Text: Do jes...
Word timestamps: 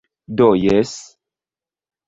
Do 0.39 0.47
jes... 0.63 0.95